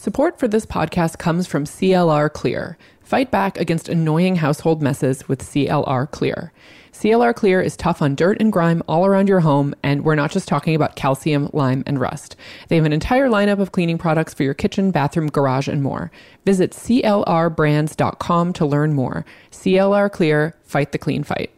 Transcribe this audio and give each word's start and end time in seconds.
Support 0.00 0.38
for 0.38 0.48
this 0.48 0.64
podcast 0.64 1.18
comes 1.18 1.46
from 1.46 1.64
CLR 1.64 2.32
Clear. 2.32 2.78
Fight 3.02 3.30
back 3.30 3.58
against 3.58 3.86
annoying 3.86 4.36
household 4.36 4.80
messes 4.80 5.28
with 5.28 5.42
CLR 5.42 6.10
Clear. 6.10 6.54
CLR 6.90 7.34
Clear 7.34 7.60
is 7.60 7.76
tough 7.76 8.00
on 8.00 8.14
dirt 8.14 8.40
and 8.40 8.50
grime 8.50 8.82
all 8.88 9.04
around 9.04 9.28
your 9.28 9.40
home, 9.40 9.74
and 9.82 10.02
we're 10.02 10.14
not 10.14 10.30
just 10.30 10.48
talking 10.48 10.74
about 10.74 10.96
calcium, 10.96 11.50
lime, 11.52 11.82
and 11.84 12.00
rust. 12.00 12.34
They 12.68 12.76
have 12.76 12.86
an 12.86 12.94
entire 12.94 13.28
lineup 13.28 13.60
of 13.60 13.72
cleaning 13.72 13.98
products 13.98 14.32
for 14.32 14.42
your 14.42 14.54
kitchen, 14.54 14.90
bathroom, 14.90 15.28
garage, 15.28 15.68
and 15.68 15.82
more. 15.82 16.10
Visit 16.46 16.70
CLRbrands.com 16.70 18.54
to 18.54 18.64
learn 18.64 18.94
more. 18.94 19.26
CLR 19.50 20.10
Clear, 20.10 20.56
fight 20.62 20.92
the 20.92 20.98
clean 20.98 21.24
fight. 21.24 21.50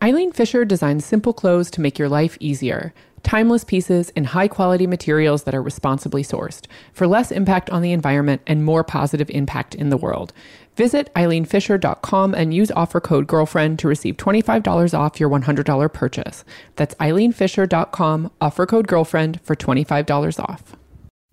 Eileen 0.00 0.30
Fisher 0.30 0.64
designs 0.64 1.04
simple 1.04 1.32
clothes 1.32 1.72
to 1.72 1.80
make 1.80 1.98
your 1.98 2.08
life 2.08 2.36
easier. 2.38 2.94
Timeless 3.24 3.64
pieces 3.64 4.10
in 4.10 4.22
high 4.26 4.46
quality 4.46 4.86
materials 4.86 5.42
that 5.42 5.56
are 5.56 5.62
responsibly 5.62 6.22
sourced 6.22 6.66
for 6.92 7.08
less 7.08 7.32
impact 7.32 7.68
on 7.70 7.82
the 7.82 7.90
environment 7.90 8.40
and 8.46 8.64
more 8.64 8.84
positive 8.84 9.28
impact 9.30 9.74
in 9.74 9.90
the 9.90 9.96
world. 9.96 10.32
Visit 10.76 11.12
eileenfisher.com 11.16 12.32
and 12.32 12.54
use 12.54 12.70
offer 12.70 13.00
code 13.00 13.26
GIRLFRIEND 13.26 13.78
to 13.78 13.88
receive 13.88 14.16
$25 14.16 14.96
off 14.96 15.18
your 15.18 15.28
$100 15.28 15.92
purchase. 15.92 16.44
That's 16.76 16.94
eileenfisher.com, 16.94 18.30
offer 18.40 18.66
code 18.66 18.86
GIRLFRIEND 18.86 19.40
for 19.40 19.56
$25 19.56 20.38
off. 20.38 20.76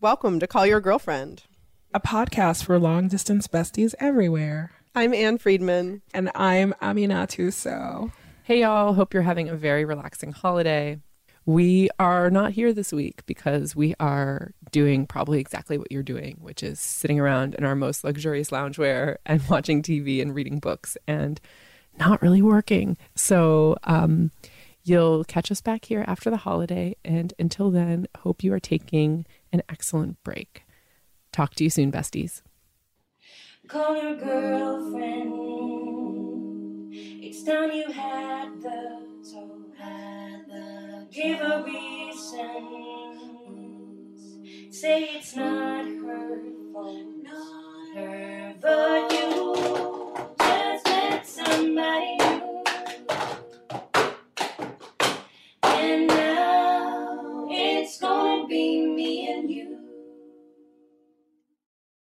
Welcome 0.02 0.40
to 0.40 0.48
Call 0.48 0.66
Your 0.66 0.82
Girlfriend, 0.82 1.44
a 1.94 2.00
podcast 2.00 2.64
for 2.64 2.80
long 2.80 3.10
distance 3.10 3.48
besties 3.48 3.94
everywhere. 4.00 4.72
I'm 4.96 5.14
Ann 5.14 5.38
Friedman. 5.38 6.02
And 6.16 6.32
I'm 6.34 6.74
Aminatou 6.82 7.54
Sow. 7.54 8.12
Hey, 8.46 8.62
y'all. 8.62 8.94
Hope 8.94 9.12
you're 9.12 9.24
having 9.24 9.50
a 9.50 9.56
very 9.56 9.86
relaxing 9.86 10.32
holiday. 10.32 11.00
We 11.48 11.90
are 11.98 12.30
not 12.30 12.52
here 12.52 12.74
this 12.74 12.94
week 12.94 13.26
because 13.26 13.76
we 13.76 13.96
are 14.00 14.52
doing 14.72 15.08
probably 15.08 15.40
exactly 15.40 15.80
what 15.80 15.92
you're 15.92 16.04
doing, 16.04 16.38
which 16.42 16.62
is 16.62 16.80
sitting 16.80 17.20
around 17.20 17.56
in 17.56 17.66
our 17.66 17.74
most 17.74 18.04
luxurious 18.04 18.52
loungewear 18.52 19.16
and 19.26 19.42
watching 19.50 19.82
TV 19.82 20.22
and 20.22 20.36
reading 20.36 20.60
books 20.60 20.96
and 21.08 21.42
not 21.98 22.22
really 22.22 22.44
working. 22.44 22.98
So, 23.16 23.78
um, 23.84 24.30
you'll 24.84 25.24
catch 25.24 25.52
us 25.52 25.62
back 25.62 25.86
here 25.86 26.06
after 26.06 26.30
the 26.30 26.38
holiday. 26.38 26.98
And 27.04 27.34
until 27.40 27.72
then, 27.72 28.06
hope 28.20 28.44
you 28.44 28.54
are 28.54 28.60
taking 28.60 29.26
an 29.52 29.64
excellent 29.70 30.24
break. 30.24 30.66
Talk 31.32 31.56
to 31.56 31.64
you 31.64 31.72
soon, 31.72 31.92
besties. 31.92 32.44
Call 33.68 34.00
your 34.00 34.16
girlfriend. 34.18 35.65
Time 37.46 37.72
you 37.72 37.92
had 37.92 38.60
the 38.60 39.06
give 41.12 41.40
a 41.42 41.64
reason. 41.64 42.42
Say 44.72 45.04
it's 45.16 45.36
not 45.36 45.86
her 45.86 46.15